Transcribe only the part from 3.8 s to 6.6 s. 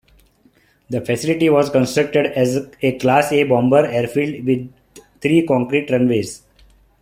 airfield with three concrete runways.